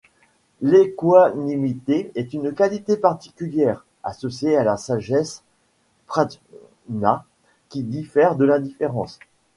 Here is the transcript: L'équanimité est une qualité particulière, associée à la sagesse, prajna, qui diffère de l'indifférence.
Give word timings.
L'équanimité 0.63 2.11
est 2.15 2.33
une 2.33 2.55
qualité 2.55 2.97
particulière, 2.97 3.85
associée 4.01 4.57
à 4.57 4.63
la 4.63 4.75
sagesse, 4.75 5.43
prajna, 6.07 7.23
qui 7.69 7.83
diffère 7.83 8.35
de 8.35 8.45
l'indifférence. 8.45 9.19